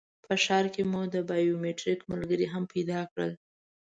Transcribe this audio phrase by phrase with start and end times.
[0.25, 3.31] په ښار کې مو د بایومټریک ملګري هم پیدا کړل.